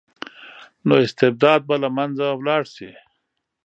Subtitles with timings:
[0.87, 2.91] نو استبداد به له منځه لاړ شي.